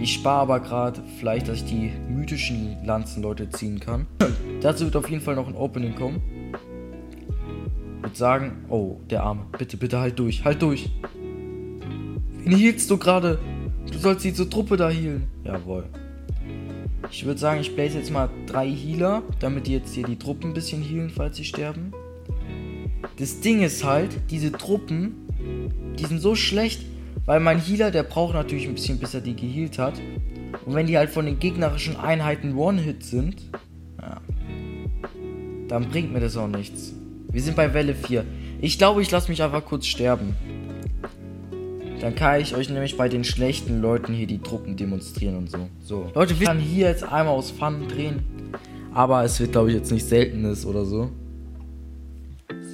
Ich 0.00 0.14
spare 0.14 0.42
aber 0.42 0.60
gerade 0.60 1.02
vielleicht, 1.18 1.48
dass 1.48 1.58
ich 1.58 1.64
die 1.64 1.90
mythischen 2.08 2.76
Lanzenleute 2.84 3.50
ziehen 3.50 3.80
kann. 3.80 4.06
Dazu 4.60 4.84
wird 4.84 4.94
auf 4.94 5.10
jeden 5.10 5.22
Fall 5.22 5.34
noch 5.34 5.48
ein 5.48 5.56
Opening 5.56 5.96
kommen. 5.96 6.22
Ich 7.96 8.02
würde 8.04 8.16
sagen, 8.16 8.64
oh, 8.68 9.00
der 9.10 9.24
Arme. 9.24 9.46
Bitte, 9.58 9.76
bitte 9.76 9.98
halt 9.98 10.18
durch, 10.18 10.44
halt 10.44 10.62
durch. 10.62 10.90
Wen 12.44 12.56
hielst 12.56 12.90
du 12.90 12.96
gerade? 12.96 13.38
Du 13.90 13.98
sollst 13.98 14.24
diese 14.24 14.48
Truppe 14.48 14.76
da 14.76 14.90
healen. 14.90 15.28
Jawohl. 15.44 15.84
Ich 17.10 17.24
würde 17.24 17.38
sagen, 17.38 17.60
ich 17.60 17.74
blaze 17.74 17.98
jetzt 17.98 18.10
mal 18.10 18.30
drei 18.46 18.68
Healer, 18.68 19.22
damit 19.38 19.66
die 19.66 19.72
jetzt 19.72 19.94
hier 19.94 20.06
die 20.06 20.18
Truppen 20.18 20.50
ein 20.50 20.54
bisschen 20.54 20.82
healen, 20.82 21.10
falls 21.10 21.36
sie 21.36 21.44
sterben. 21.44 21.92
Das 23.18 23.40
Ding 23.40 23.62
ist 23.62 23.84
halt, 23.84 24.10
diese 24.30 24.50
Truppen, 24.50 25.14
die 25.98 26.06
sind 26.06 26.20
so 26.20 26.34
schlecht, 26.34 26.84
weil 27.26 27.38
mein 27.38 27.60
Healer, 27.60 27.90
der 27.90 28.02
braucht 28.02 28.34
natürlich 28.34 28.66
ein 28.66 28.74
bisschen, 28.74 28.98
bis 28.98 29.14
er 29.14 29.20
die 29.20 29.36
geheilt 29.36 29.78
hat. 29.78 30.00
Und 30.64 30.74
wenn 30.74 30.86
die 30.86 30.96
halt 30.96 31.10
von 31.10 31.26
den 31.26 31.38
gegnerischen 31.38 31.96
Einheiten 31.96 32.56
One-Hit 32.56 33.04
sind, 33.04 33.36
ja, 34.00 34.20
dann 35.68 35.88
bringt 35.90 36.12
mir 36.12 36.20
das 36.20 36.36
auch 36.36 36.48
nichts. 36.48 36.94
Wir 37.30 37.42
sind 37.42 37.56
bei 37.56 37.72
Welle 37.72 37.94
4. 37.94 38.24
Ich 38.60 38.78
glaube, 38.78 39.02
ich 39.02 39.10
lasse 39.10 39.30
mich 39.30 39.42
einfach 39.42 39.64
kurz 39.64 39.86
sterben. 39.86 40.34
Dann 42.02 42.16
kann 42.16 42.40
ich 42.40 42.56
euch 42.56 42.68
nämlich 42.68 42.96
bei 42.96 43.08
den 43.08 43.22
schlechten 43.22 43.80
Leuten 43.80 44.12
hier 44.12 44.26
die 44.26 44.40
Truppen 44.40 44.76
demonstrieren 44.76 45.36
und 45.36 45.48
so. 45.48 45.68
So. 45.84 46.10
Leute, 46.16 46.40
wir 46.40 46.48
können 46.48 46.58
hier 46.58 46.88
jetzt 46.88 47.04
einmal 47.04 47.32
aus 47.32 47.52
Fun 47.52 47.86
drehen. 47.86 48.24
Aber 48.92 49.22
es 49.22 49.38
wird, 49.38 49.52
glaube 49.52 49.70
ich, 49.70 49.76
jetzt 49.76 49.92
nicht 49.92 50.04
seltenes 50.04 50.66
oder 50.66 50.84
so. 50.84 51.12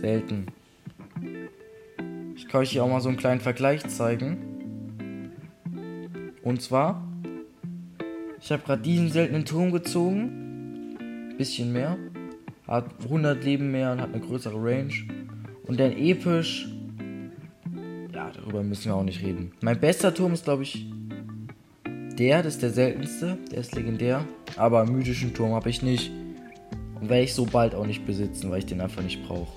Selten. 0.00 0.47
Ich 2.37 2.49
kann 2.49 2.62
euch 2.62 2.70
hier 2.70 2.82
auch 2.82 2.88
mal 2.88 3.02
so 3.02 3.11
einen 3.11 3.18
kleinen 3.18 3.42
Vergleich 3.42 3.87
zeigen. 3.88 5.35
Und 6.42 6.62
zwar, 6.62 7.06
ich 8.40 8.50
habe 8.50 8.62
gerade 8.62 8.80
diesen 8.80 9.11
seltenen 9.11 9.44
Turm 9.44 9.73
gezogen. 9.73 11.35
Bisschen 11.37 11.75
mehr. 11.75 11.99
Hat 12.66 12.87
100 13.04 13.44
Leben 13.44 13.73
mehr 13.73 13.92
und 13.92 14.00
hat 14.00 14.14
eine 14.14 14.25
größere 14.25 14.56
Range. 14.56 14.94
Und 15.66 15.78
dann 15.78 15.92
episch 15.92 16.66
darüber 18.49 18.62
müssen 18.62 18.87
wir 18.87 18.97
auch 18.97 19.05
nicht 19.05 19.23
reden. 19.23 19.52
Mein 19.61 19.78
bester 19.78 20.14
Turm 20.14 20.33
ist, 20.33 20.45
glaube 20.45 20.62
ich, 20.62 20.87
der. 22.19 22.43
Das 22.43 22.55
ist 22.55 22.62
der 22.62 22.71
seltenste. 22.71 23.38
Der 23.50 23.59
ist 23.59 23.75
legendär. 23.75 24.25
Aber 24.57 24.81
einen 24.81 24.93
mythischen 24.93 25.35
Turm 25.35 25.52
habe 25.52 25.69
ich 25.69 25.83
nicht. 25.83 26.11
Und 27.00 27.09
werde 27.09 27.25
ich 27.25 27.35
so 27.35 27.45
bald 27.45 27.75
auch 27.75 27.87
nicht 27.87 28.07
besitzen, 28.07 28.50
weil 28.50 28.61
ich 28.61 28.67
den 28.67 28.81
einfach 28.81 29.02
nicht 29.02 29.23
brauche. 29.26 29.52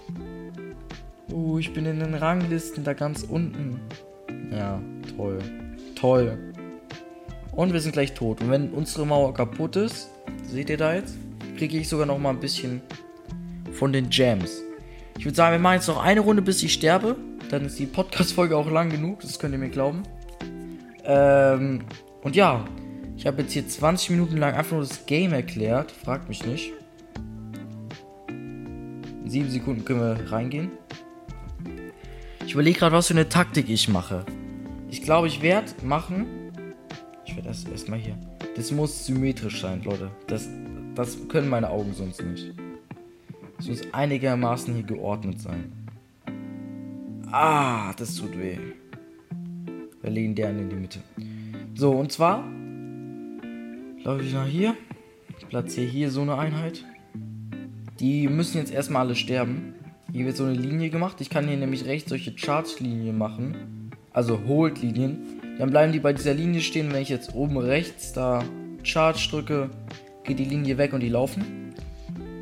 Uh, 1.32 1.58
ich 1.58 1.74
bin 1.74 1.86
in 1.86 2.00
den 2.00 2.14
Ranglisten 2.14 2.84
da 2.84 2.94
ganz 2.94 3.24
unten. 3.24 3.80
Ja, 4.52 4.82
toll. 5.16 5.40
Toll. 5.96 6.38
Und 7.54 7.74
wir 7.74 7.80
sind 7.80 7.94
gleich 7.94 8.14
tot. 8.14 8.42
Und 8.42 8.52
wenn 8.52 8.70
unsere 8.72 9.08
Mauer 9.08 9.34
kaputt 9.34 9.76
ist, 9.78 10.10
seht 10.44 10.70
ihr 10.70 10.78
da 10.78 10.94
jetzt, 10.94 11.16
kriege 11.58 11.78
ich 11.78 11.88
sogar 11.88 12.06
noch 12.06 12.20
mal 12.20 12.30
ein 12.30 12.40
bisschen 12.40 12.82
von 13.72 13.94
den 13.94 14.10
Gems. 14.10 14.62
Ich 15.18 15.26
würde 15.26 15.36
sagen, 15.36 15.54
wir 15.54 15.60
machen 15.60 15.76
jetzt 15.76 15.88
noch 15.88 16.04
eine 16.04 16.20
Runde, 16.20 16.42
bis 16.42 16.62
ich 16.64 16.74
sterbe 16.74 17.16
dann 17.52 17.66
ist 17.66 17.78
die 17.78 17.86
Podcast-Folge 17.86 18.56
auch 18.56 18.72
lang 18.72 18.90
genug, 18.90 19.20
das 19.20 19.38
könnt 19.38 19.54
ihr 19.54 19.60
mir 19.60 19.70
glauben. 19.70 20.04
Ähm, 21.04 21.82
und 22.24 22.36
ja, 22.36 22.64
ich 23.18 23.28
habe 23.28 23.42
jetzt 23.42 23.52
hier 23.52 23.68
20 23.68 24.12
Minuten 24.12 24.38
lang 24.38 24.54
einfach 24.54 24.72
nur 24.72 24.82
das 24.82 25.06
Game 25.06 25.34
erklärt. 25.34 25.92
Fragt 25.92 26.30
mich 26.30 26.46
nicht. 26.46 26.72
In 28.30 29.30
7 29.30 29.50
Sekunden 29.50 29.84
können 29.84 30.00
wir 30.00 30.32
reingehen. 30.32 30.72
Ich 32.46 32.54
überlege 32.54 32.80
gerade, 32.80 32.96
was 32.96 33.08
für 33.08 33.14
eine 33.16 33.28
Taktik 33.28 33.70
ich 33.70 33.90
mache. 33.90 34.26
Ich 34.90 35.02
glaube, 35.02 35.28
ich 35.28 35.42
werde 35.42 35.72
machen. 35.84 36.26
Ich 37.26 37.36
werde 37.36 37.50
erst 37.50 37.68
erstmal 37.68 38.00
hier. 38.00 38.18
Das 38.56 38.72
muss 38.72 39.06
symmetrisch 39.06 39.62
sein, 39.62 39.84
Leute. 39.84 40.10
Das, 40.28 40.48
das 40.96 41.18
können 41.28 41.50
meine 41.50 41.70
Augen 41.70 41.94
sonst 41.94 42.24
nicht. 42.24 42.54
Es 43.60 43.68
muss 43.68 43.82
einigermaßen 43.92 44.74
hier 44.74 44.84
geordnet 44.84 45.42
sein. 45.42 45.81
Ah, 47.32 47.94
das 47.98 48.16
tut 48.16 48.38
weh. 48.38 48.58
Wir 50.02 50.10
legen 50.10 50.36
den 50.36 50.60
in 50.60 50.70
die 50.70 50.76
Mitte. 50.76 51.00
So, 51.76 51.92
und 51.92 52.12
zwar 52.12 52.44
laufe 54.04 54.24
ich 54.24 54.34
nach 54.34 54.48
hier. 54.48 54.76
Platziere 55.48 55.88
hier 55.88 56.12
so 56.12 56.22
eine 56.22 56.38
Einheit. 56.38 56.86
Die 58.00 58.28
müssen 58.28 58.58
jetzt 58.58 58.74
erstmal 58.74 59.06
alle 59.06 59.16
sterben. 59.16 59.76
Hier 60.12 60.26
wird 60.26 60.36
so 60.36 60.44
eine 60.44 60.56
Linie 60.56 60.90
gemacht. 60.90 61.22
Ich 61.22 61.30
kann 61.30 61.48
hier 61.48 61.56
nämlich 61.56 61.86
rechts 61.86 62.10
solche 62.10 62.38
Charge-Linien 62.38 63.18
machen. 63.18 63.92
Also 64.12 64.42
Hold-Linien. 64.46 65.40
Dann 65.58 65.70
bleiben 65.70 65.94
die 65.94 66.00
bei 66.00 66.12
dieser 66.12 66.34
Linie 66.34 66.60
stehen. 66.60 66.92
Wenn 66.92 67.02
ich 67.02 67.10
jetzt 67.10 67.34
oben 67.34 67.58
rechts 67.58 68.12
da 68.12 68.44
Charge 68.84 69.28
drücke, 69.30 69.70
geht 70.26 70.40
die 70.40 70.46
Linie 70.46 70.78
weg 70.78 70.92
und 70.92 71.00
die 71.00 71.10
laufen. 71.10 71.74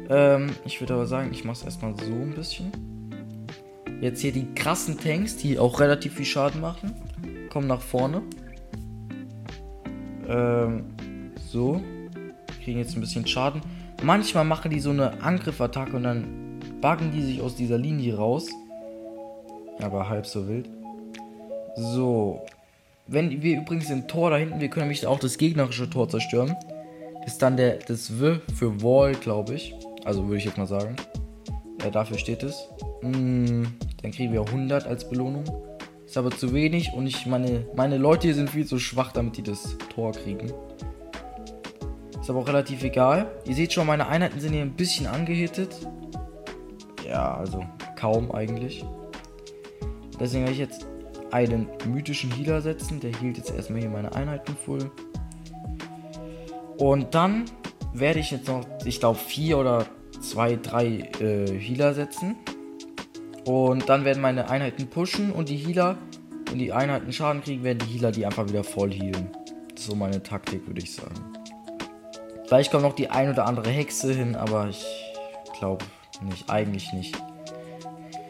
Ähm, 0.09 0.49
ich 0.65 0.79
würde 0.81 0.95
aber 0.95 1.05
sagen, 1.05 1.29
ich 1.31 1.43
mache 1.43 1.57
es 1.57 1.63
erstmal 1.63 1.95
so 1.95 2.13
ein 2.13 2.33
bisschen. 2.33 2.88
Jetzt 4.01 4.21
hier 4.21 4.31
die 4.31 4.53
krassen 4.55 4.97
Tanks, 4.97 5.35
die 5.35 5.59
auch 5.59 5.79
relativ 5.79 6.15
viel 6.15 6.25
Schaden 6.25 6.61
machen. 6.61 6.93
Kommen 7.49 7.67
nach 7.67 7.81
vorne. 7.81 8.21
Ähm, 10.27 10.85
so. 11.47 11.81
Kriegen 12.63 12.79
jetzt 12.79 12.95
ein 12.95 13.01
bisschen 13.01 13.27
Schaden. 13.27 13.61
Manchmal 14.03 14.45
machen 14.45 14.71
die 14.71 14.79
so 14.79 14.91
eine 14.91 15.21
Angriffattacke 15.21 15.95
und 15.97 16.03
dann 16.03 16.59
buggen 16.81 17.11
die 17.11 17.21
sich 17.21 17.41
aus 17.41 17.55
dieser 17.55 17.77
Linie 17.77 18.15
raus. 18.15 18.47
Aber 19.81 20.07
halb 20.07 20.25
so 20.25 20.47
wild. 20.47 20.69
So. 21.75 22.45
Wenn 23.07 23.41
wir 23.41 23.59
übrigens 23.61 23.87
den 23.87 24.07
Tor 24.07 24.29
da 24.29 24.37
hinten, 24.37 24.61
wir 24.61 24.69
können 24.69 24.85
nämlich 24.85 25.05
auch 25.05 25.19
das 25.19 25.37
gegnerische 25.37 25.89
Tor 25.89 26.07
zerstören. 26.07 26.55
Das 27.23 27.33
ist 27.33 27.41
dann 27.41 27.57
der, 27.57 27.77
das 27.79 28.19
W 28.19 28.37
für 28.55 28.81
Wall, 28.81 29.13
glaube 29.15 29.55
ich. 29.55 29.73
Also 30.05 30.23
würde 30.25 30.37
ich 30.37 30.45
jetzt 30.45 30.57
mal 30.57 30.67
sagen. 30.67 30.95
Äh, 31.83 31.91
dafür 31.91 32.17
steht 32.17 32.43
es. 32.43 32.69
Mm, 33.01 33.63
dann 34.01 34.11
kriegen 34.11 34.33
wir 34.33 34.41
100 34.41 34.87
als 34.87 35.09
Belohnung. 35.09 35.43
Ist 36.05 36.17
aber 36.17 36.31
zu 36.31 36.53
wenig 36.53 36.93
und 36.93 37.05
ich 37.05 37.25
meine, 37.25 37.67
meine 37.75 37.97
Leute 37.97 38.27
hier 38.27 38.35
sind 38.35 38.49
viel 38.49 38.65
zu 38.65 38.79
schwach, 38.79 39.11
damit 39.11 39.37
die 39.37 39.43
das 39.43 39.77
Tor 39.93 40.11
kriegen. 40.11 40.51
Ist 42.19 42.29
aber 42.29 42.39
auch 42.39 42.47
relativ 42.47 42.83
egal. 42.83 43.31
Ihr 43.45 43.55
seht 43.55 43.73
schon, 43.73 43.85
meine 43.85 44.07
Einheiten 44.07 44.39
sind 44.39 44.53
hier 44.53 44.61
ein 44.61 44.73
bisschen 44.73 45.05
angehittet. 45.05 45.75
Ja, 47.07 47.35
also 47.35 47.65
kaum 47.95 48.31
eigentlich. 48.31 48.85
Deswegen 50.19 50.43
werde 50.43 50.53
ich 50.53 50.59
jetzt 50.59 50.87
einen 51.31 51.67
mythischen 51.87 52.31
Healer 52.31 52.61
setzen. 52.61 52.99
Der 52.99 53.15
hielt 53.15 53.37
jetzt 53.37 53.51
erstmal 53.51 53.81
hier 53.81 53.89
meine 53.89 54.13
Einheiten 54.13 54.55
voll. 54.65 54.91
Und 56.77 57.13
dann 57.13 57.45
werde 57.93 58.19
ich 58.19 58.31
jetzt 58.31 58.47
noch, 58.47 58.65
ich 58.85 58.99
glaube, 58.99 59.17
vier 59.17 59.57
oder 59.57 59.85
zwei, 60.21 60.55
drei 60.55 61.09
äh, 61.19 61.47
Healer 61.47 61.93
setzen. 61.93 62.35
Und 63.49 63.89
dann 63.89 64.05
werden 64.05 64.21
meine 64.21 64.47
Einheiten 64.47 64.91
pushen 64.91 65.31
und 65.31 65.49
die 65.49 65.55
Healer, 65.55 65.97
wenn 66.51 66.59
die 66.59 66.71
Einheiten 66.71 67.11
Schaden 67.11 67.41
kriegen, 67.41 67.63
werden 67.63 67.79
die 67.79 67.97
Healer 67.97 68.11
die 68.11 68.23
einfach 68.23 68.47
wieder 68.47 68.63
voll 68.63 68.91
healen. 68.91 69.31
Das 69.71 69.81
ist 69.81 69.89
so 69.89 69.95
meine 69.95 70.21
Taktik, 70.21 70.67
würde 70.67 70.79
ich 70.83 70.93
sagen. 70.93 71.15
Vielleicht 72.45 72.69
kommt 72.69 72.83
noch 72.83 72.93
die 72.93 73.09
ein 73.09 73.31
oder 73.31 73.47
andere 73.47 73.71
Hexe 73.71 74.13
hin, 74.13 74.35
aber 74.35 74.69
ich 74.69 74.85
glaube 75.57 75.83
nicht. 76.21 76.47
Eigentlich 76.47 76.93
nicht. 76.93 77.17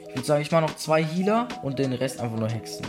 Ich 0.07 0.15
würde 0.15 0.25
sagen, 0.25 0.41
ich 0.41 0.51
mache 0.51 0.61
noch 0.61 0.77
zwei 0.77 1.03
Healer 1.03 1.49
und 1.63 1.79
den 1.79 1.91
Rest 1.91 2.21
einfach 2.21 2.39
nur 2.39 2.49
Hexen. 2.49 2.85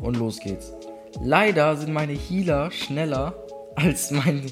Und 0.00 0.16
los 0.16 0.40
geht's. 0.40 0.72
Leider 1.22 1.76
sind 1.76 1.92
meine 1.92 2.12
Healer 2.12 2.70
schneller 2.70 3.34
als 3.76 4.10
meine, 4.10 4.42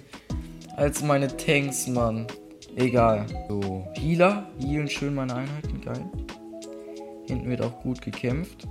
als 0.76 1.02
meine 1.02 1.28
Tanks, 1.36 1.86
Mann. 1.86 2.26
Egal. 2.76 3.26
So, 3.48 3.86
Healer. 3.94 4.46
Healen 4.60 4.88
schön 4.88 5.14
meine 5.14 5.34
Einheiten. 5.34 5.80
Geil. 5.80 6.04
Hinten 7.26 7.48
wird 7.50 7.62
auch 7.62 7.80
gut 7.82 8.00
gekämpft. 8.02 8.66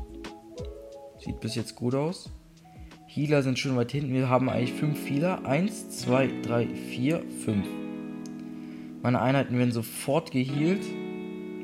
Sieht 1.20 1.40
bis 1.40 1.56
jetzt 1.56 1.76
gut 1.76 1.94
aus. 1.96 2.30
Healer 3.08 3.42
sind 3.44 3.58
schon 3.60 3.76
weit 3.76 3.92
hinten. 3.92 4.14
Wir 4.14 4.30
haben 4.30 4.50
eigentlich 4.50 4.74
fünf 4.74 5.10
Healer. 5.10 5.46
Eins, 5.46 5.90
zwei, 5.90 6.30
drei, 6.44 6.68
vier, 6.68 7.24
fünf. 7.44 7.68
Meine 9.02 9.22
Einheiten 9.22 9.58
werden 9.58 9.72
sofort 9.72 10.32
geheilt. 10.32 10.86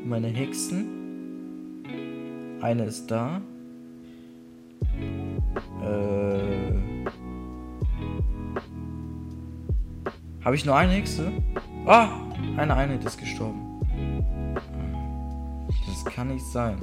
Meine 0.05 0.27
Hexen. 0.27 1.84
Eine 2.62 2.86
ist 2.86 3.12
da. 3.12 3.41
Habe 10.43 10.55
ich 10.55 10.65
nur 10.65 10.75
eine 10.75 10.91
Hexe? 10.91 11.31
Ah! 11.85 12.09
Eine 12.57 12.75
Einheit 12.75 13.03
ist 13.05 13.17
gestorben. 13.17 13.79
Das 15.88 16.13
kann 16.13 16.27
nicht 16.27 16.45
sein. 16.45 16.77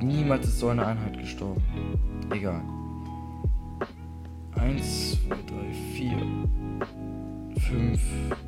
Niemals 0.00 0.46
ist 0.48 0.58
so 0.58 0.68
eine 0.68 0.84
Einheit 0.84 1.16
gestorben. 1.16 1.62
Egal. 2.32 2.62
Eins, 4.56 5.12
zwei, 5.12 5.36
drei, 5.46 5.72
vier, 5.94 6.18
fünf. 7.68 8.00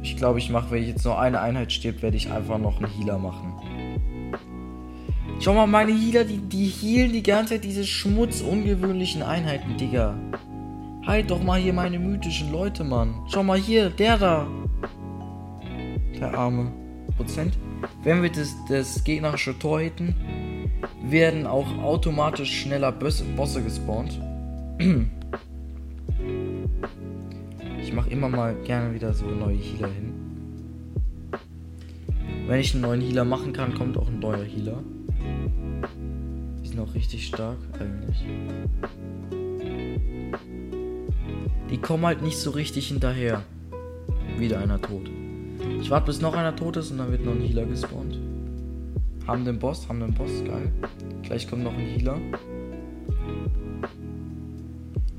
Ich 0.02 0.16
glaube, 0.16 0.40
ich 0.40 0.50
mache, 0.50 0.72
wenn 0.72 0.82
ich 0.82 0.88
jetzt 0.88 1.04
nur 1.04 1.18
eine 1.20 1.40
Einheit 1.40 1.72
stirbt, 1.72 2.02
werde 2.02 2.16
ich 2.16 2.30
einfach 2.30 2.58
noch 2.58 2.78
einen 2.78 2.90
Healer 2.92 3.18
machen. 3.18 3.52
Schau 5.38 5.54
mal, 5.54 5.66
meine 5.66 5.92
Healer, 5.92 6.24
die, 6.24 6.38
die 6.38 6.66
healen 6.66 7.12
die 7.12 7.22
ganze 7.22 7.54
Zeit 7.54 7.64
diese 7.64 7.84
schmutzungewöhnlichen 7.84 9.22
Einheiten, 9.22 9.76
Digga. 9.76 10.18
Halt 11.10 11.28
doch 11.28 11.42
mal 11.42 11.58
hier 11.58 11.72
meine 11.72 11.98
mythischen 11.98 12.52
Leute, 12.52 12.84
Mann. 12.84 13.12
Schau 13.26 13.42
mal 13.42 13.58
hier, 13.58 13.90
der 13.90 14.16
da. 14.16 14.46
Der 16.20 16.32
arme 16.32 16.70
Prozent. 17.16 17.58
Wenn 18.04 18.22
wir 18.22 18.30
das, 18.30 18.54
das 18.68 19.02
gegnerische 19.02 19.58
Tor 19.58 19.80
hitten, 19.80 20.14
werden 21.02 21.48
auch 21.48 21.66
automatisch 21.78 22.60
schneller 22.60 22.92
Bosse, 22.92 23.24
Bosse 23.36 23.60
gespawnt. 23.60 24.20
Ich 27.82 27.92
mache 27.92 28.10
immer 28.10 28.28
mal 28.28 28.54
gerne 28.62 28.94
wieder 28.94 29.12
so 29.12 29.26
neue 29.26 29.56
Healer 29.56 29.88
hin. 29.88 30.14
Wenn 32.46 32.60
ich 32.60 32.72
einen 32.72 32.82
neuen 32.82 33.00
Healer 33.00 33.24
machen 33.24 33.52
kann, 33.52 33.74
kommt 33.74 33.98
auch 33.98 34.06
ein 34.06 34.20
neuer 34.20 34.44
Healer. 34.44 34.78
Die 36.62 36.68
sind 36.68 36.78
auch 36.78 36.94
richtig 36.94 37.26
stark 37.26 37.58
eigentlich. 37.80 38.24
Die 41.70 41.78
kommen 41.78 42.04
halt 42.04 42.20
nicht 42.22 42.38
so 42.38 42.50
richtig 42.50 42.88
hinterher. 42.88 43.44
Wieder 44.38 44.58
einer 44.58 44.80
tot. 44.80 45.08
Ich 45.80 45.90
warte 45.90 46.06
bis 46.06 46.20
noch 46.20 46.34
einer 46.34 46.56
tot 46.56 46.76
ist 46.76 46.90
und 46.90 46.98
dann 46.98 47.12
wird 47.12 47.24
noch 47.24 47.32
ein 47.32 47.42
Healer 47.42 47.64
gespawnt. 47.64 48.18
Haben 49.26 49.44
den 49.44 49.58
Boss, 49.58 49.88
haben 49.88 50.00
den 50.00 50.12
Boss, 50.12 50.30
geil. 50.44 50.72
Gleich 51.22 51.48
kommt 51.48 51.62
noch 51.62 51.72
ein 51.72 51.86
Healer. 51.86 52.18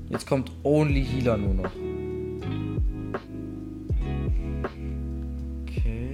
Jetzt 0.10 0.28
kommt 0.28 0.52
Only 0.64 1.06
Healer 1.06 1.38
nur 1.38 1.54
noch. 1.54 1.72
Okay. 5.62 6.12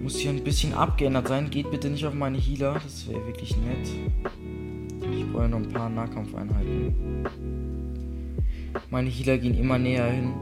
Muss 0.00 0.16
hier 0.16 0.30
ein 0.30 0.42
bisschen 0.42 0.72
abgeändert 0.72 1.28
sein. 1.28 1.50
Geht 1.50 1.70
bitte 1.70 1.90
nicht 1.90 2.06
auf 2.06 2.14
meine 2.14 2.38
Healer. 2.38 2.74
Das 2.82 3.06
wäre 3.06 3.26
wirklich 3.26 3.54
nett. 3.58 3.90
Brauche 5.32 5.48
noch 5.48 5.58
ein 5.58 5.68
paar 5.68 5.88
Nahkampfeinheiten. 5.88 7.26
Meine 8.90 9.08
Healer 9.08 9.38
gehen 9.38 9.54
immer 9.54 9.78
näher 9.78 10.10
hin. 10.10 10.34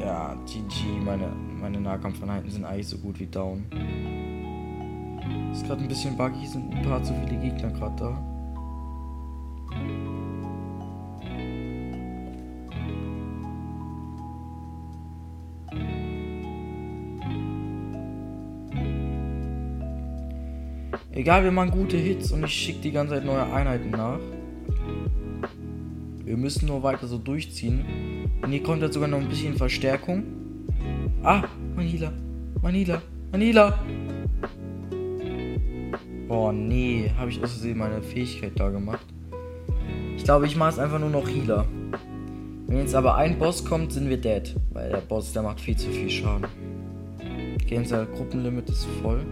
Ja, 0.00 0.36
GG. 0.46 1.00
Meine, 1.04 1.32
meine 1.60 1.80
Nahkampfeinheiten 1.80 2.50
sind 2.50 2.64
eigentlich 2.64 2.88
so 2.88 2.98
gut 2.98 3.18
wie 3.18 3.26
down. 3.26 3.64
Ist 5.52 5.66
gerade 5.66 5.82
ein 5.82 5.88
bisschen 5.88 6.16
buggy, 6.16 6.46
sind 6.46 6.72
ein 6.72 6.82
paar 6.82 7.02
zu 7.02 7.12
viele 7.14 7.40
Gegner 7.40 7.70
gerade 7.70 7.96
da. 7.96 8.29
Egal, 21.12 21.42
wir 21.42 21.50
machen 21.50 21.72
gute 21.72 21.96
Hits 21.96 22.30
und 22.30 22.44
ich 22.44 22.52
schicke 22.52 22.80
die 22.82 22.92
ganze 22.92 23.14
Zeit 23.14 23.24
neue 23.24 23.42
Einheiten 23.42 23.90
nach. 23.90 24.20
Wir 26.24 26.36
müssen 26.36 26.68
nur 26.68 26.84
weiter 26.84 27.08
so 27.08 27.18
durchziehen. 27.18 27.84
Und 28.42 28.52
hier 28.52 28.62
kommt 28.62 28.82
jetzt 28.82 28.94
sogar 28.94 29.08
noch 29.08 29.18
ein 29.18 29.28
bisschen 29.28 29.56
Verstärkung. 29.56 30.22
Ah, 31.22 31.42
Healer. 31.76 32.12
Mein 32.62 33.42
Healer. 33.42 33.78
Oh 36.28 36.52
nee, 36.52 37.10
habe 37.18 37.30
ich 37.30 37.42
aus 37.42 37.60
meine 37.74 38.00
Fähigkeit 38.02 38.52
da 38.54 38.70
gemacht. 38.70 39.04
Ich 40.16 40.22
glaube, 40.22 40.46
ich 40.46 40.56
mache 40.56 40.70
es 40.70 40.78
einfach 40.78 41.00
nur 41.00 41.10
noch 41.10 41.28
Healer. 41.28 41.66
Wenn 42.68 42.78
jetzt 42.78 42.94
aber 42.94 43.16
ein 43.16 43.36
Boss 43.36 43.64
kommt, 43.64 43.92
sind 43.92 44.08
wir 44.08 44.16
dead. 44.16 44.54
Weil 44.72 44.90
der 44.90 44.98
Boss, 44.98 45.32
der 45.32 45.42
macht 45.42 45.60
viel 45.60 45.76
zu 45.76 45.90
viel 45.90 46.08
Schaden. 46.08 46.46
Gameser 47.66 48.06
Gruppenlimit 48.06 48.68
ist 48.68 48.86
voll. 49.02 49.26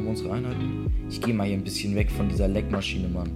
Kommen 0.00 0.08
unsere 0.08 0.32
Einheiten. 0.32 0.90
Ich 1.10 1.20
gehe 1.20 1.34
mal 1.34 1.46
hier 1.46 1.56
ein 1.56 1.64
bisschen 1.64 1.94
weg 1.94 2.10
von 2.10 2.28
dieser 2.28 2.48
Leckmaschine, 2.48 3.08
Mann. 3.08 3.30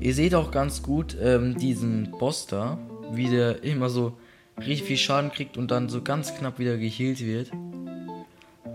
Ihr 0.00 0.14
seht 0.14 0.34
auch 0.34 0.50
ganz 0.50 0.82
gut 0.82 1.16
ähm, 1.20 1.56
diesen 1.58 2.10
Boss 2.18 2.46
da, 2.46 2.78
wie 3.12 3.28
der 3.28 3.62
immer 3.62 3.90
so 3.90 4.16
richtig 4.58 4.84
viel 4.84 4.96
Schaden 4.96 5.30
kriegt 5.30 5.58
und 5.58 5.70
dann 5.70 5.88
so 5.88 6.02
ganz 6.02 6.34
knapp 6.34 6.58
wieder 6.58 6.78
geheilt 6.78 7.20
wird. 7.20 7.52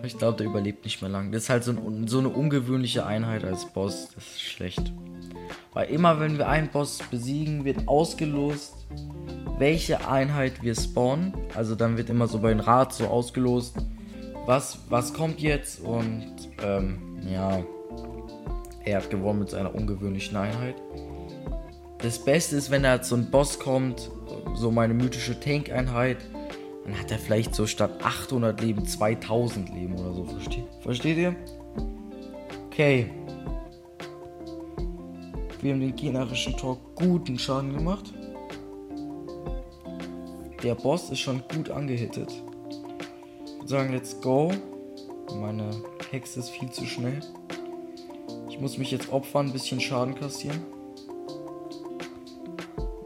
Ich 0.03 0.17
glaube, 0.19 0.37
der 0.37 0.45
überlebt 0.45 0.85
nicht 0.85 1.01
mehr 1.01 1.09
lang. 1.09 1.31
Das 1.31 1.43
ist 1.43 1.49
halt 1.49 1.63
so, 1.63 1.71
ein, 1.71 2.07
so 2.07 2.19
eine 2.19 2.29
ungewöhnliche 2.29 3.07
Einheit 3.07 3.43
als 3.43 3.65
Boss. 3.65 4.11
Das 4.13 4.23
ist 4.23 4.41
schlecht. 4.43 4.93
Weil 5.75 5.89
immer, 5.89 6.21
wenn 6.21 6.37
wir 6.37 6.47
einen 6.47 6.69
Boss 6.69 6.99
besiegen, 7.11 7.65
wird 7.65 7.89
ausgelost, 7.89 8.87
welche 9.59 10.07
Einheit 10.07 10.63
wir 10.63 10.73
spawnen. 10.73 11.33
Also 11.53 11.75
dann 11.75 11.97
wird 11.97 12.09
immer 12.09 12.27
so 12.27 12.39
bei 12.39 12.49
den 12.49 12.61
Rat 12.61 12.93
so 12.93 13.07
ausgelost, 13.07 13.75
was, 14.45 14.79
was 14.87 15.13
kommt 15.13 15.41
jetzt. 15.41 15.81
Und 15.81 16.33
ähm, 16.63 17.19
ja, 17.29 17.61
er 18.85 18.97
hat 18.97 19.09
gewonnen 19.09 19.39
mit 19.39 19.49
seiner 19.49 19.75
ungewöhnlichen 19.75 20.37
Einheit. 20.37 20.75
Das 21.97 22.23
Beste 22.23 22.55
ist, 22.55 22.71
wenn 22.71 22.83
da 22.83 23.03
so 23.03 23.17
ein 23.17 23.29
Boss 23.29 23.59
kommt, 23.59 24.09
so 24.53 24.71
meine 24.71 24.93
mythische 24.93 25.37
Tank-Einheit, 25.37 26.19
dann 26.85 26.97
hat 26.97 27.11
er 27.11 27.19
vielleicht 27.19 27.53
so 27.53 27.67
statt 27.67 27.91
800 28.01 28.61
Leben 28.61 28.85
2000 28.85 29.73
Leben 29.73 29.99
oder 29.99 30.13
so. 30.13 30.23
Versteht, 30.23 30.67
versteht 30.81 31.17
ihr? 31.17 31.35
Okay. 32.67 33.09
Wir 35.65 35.73
haben 35.73 35.79
den 35.79 35.95
gegnerischen 35.95 36.55
Tor 36.55 36.77
guten 36.93 37.39
Schaden 37.39 37.73
gemacht. 37.73 38.13
Der 40.61 40.75
Boss 40.75 41.09
ist 41.09 41.21
schon 41.21 41.41
gut 41.55 41.71
angehittet. 41.71 42.31
Ich 43.47 43.53
würde 43.55 43.67
sagen, 43.67 43.91
let's 43.91 44.21
go. 44.21 44.51
Meine 45.41 45.71
Hexe 46.11 46.41
ist 46.41 46.51
viel 46.51 46.69
zu 46.69 46.85
schnell. 46.85 47.19
Ich 48.47 48.61
muss 48.61 48.77
mich 48.77 48.91
jetzt 48.91 49.11
opfern, 49.11 49.47
ein 49.47 49.53
bisschen 49.53 49.81
Schaden 49.81 50.13
kassieren. 50.13 50.63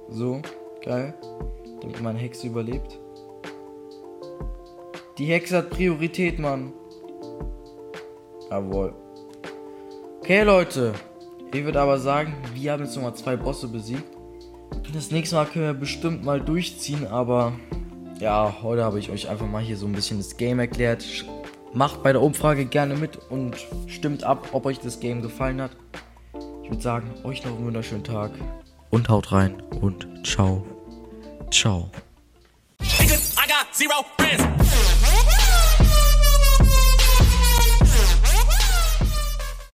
So, 0.10 0.42
geil. 0.84 1.14
Damit 1.80 2.02
meine 2.02 2.20
Hexe 2.20 2.48
überlebt. 2.48 3.00
Die 5.18 5.28
Hexe 5.28 5.60
hat 5.60 5.70
Priorität, 5.70 6.40
Mann. 6.40 6.74
Jawohl. 8.52 8.94
Okay, 10.20 10.44
Leute. 10.44 10.94
Ich 11.52 11.64
würde 11.64 11.82
aber 11.82 12.00
sagen, 12.00 12.36
wir 12.54 12.72
haben 12.72 12.84
jetzt 12.84 12.96
nochmal 12.96 13.16
zwei 13.16 13.36
Bosse 13.36 13.68
besiegt. 13.68 14.04
Das 14.94 15.12
nächste 15.12 15.36
Mal 15.36 15.46
können 15.46 15.66
wir 15.66 15.74
bestimmt 15.74 16.24
mal 16.24 16.40
durchziehen, 16.40 17.08
aber 17.08 17.54
ja, 18.20 18.56
heute 18.62 18.84
habe 18.84 19.00
ich 19.00 19.10
euch 19.10 19.30
einfach 19.30 19.48
mal 19.48 19.62
hier 19.62 19.78
so 19.78 19.86
ein 19.86 19.94
bisschen 19.94 20.18
das 20.18 20.38
Game 20.38 20.60
erklärt. 20.60 21.06
Macht 21.74 22.04
bei 22.04 22.12
der 22.12 22.22
Umfrage 22.22 22.66
gerne 22.66 22.96
mit 22.96 23.18
und 23.30 23.56
stimmt 23.88 24.24
ab, 24.24 24.50
ob 24.52 24.66
euch 24.66 24.80
das 24.80 25.00
Game 25.00 25.22
gefallen 25.22 25.62
hat. 25.62 25.72
Ich 26.64 26.70
würde 26.70 26.82
sagen, 26.82 27.12
euch 27.24 27.44
noch 27.44 27.56
einen 27.56 27.66
wunderschönen 27.66 28.04
Tag 28.04 28.32
und 28.90 29.10
haut 29.10 29.32
rein 29.32 29.62
und 29.82 30.08
ciao. 30.24 30.64
Ciao. 31.52 31.90